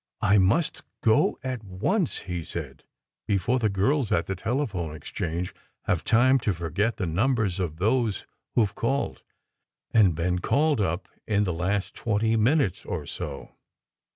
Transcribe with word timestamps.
"I 0.21 0.39
must 0.39 0.81
go 1.01 1.37
at 1.43 1.63
once," 1.63 2.21
he 2.21 2.43
said, 2.43 2.83
"before 3.27 3.59
the 3.59 3.69
girls 3.69 4.11
at 4.11 4.25
the 4.25 4.35
telephone 4.35 4.95
exchange 4.95 5.53
have 5.83 6.03
time 6.03 6.39
to 6.39 6.55
forget 6.55 6.97
the 6.97 7.05
numbers 7.05 7.59
of 7.59 7.75
those 7.77 8.25
who 8.55 8.65
ve 8.65 8.71
called 8.73 9.21
and 9.91 10.15
been 10.15 10.39
called 10.39 10.81
up 10.81 11.07
in 11.27 11.43
the 11.43 11.53
last 11.53 11.93
twenty 11.93 12.35
minutes 12.35 12.83
or 12.83 13.05
so. 13.05 13.51